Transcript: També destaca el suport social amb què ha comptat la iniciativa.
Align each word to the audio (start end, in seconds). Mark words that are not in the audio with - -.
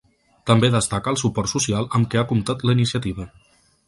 També 0.51 0.69
destaca 0.75 1.11
el 1.13 1.19
suport 1.23 1.51
social 1.51 1.85
amb 1.99 2.09
què 2.15 2.21
ha 2.21 2.23
comptat 2.31 2.65
la 2.71 2.75
iniciativa. 2.79 3.29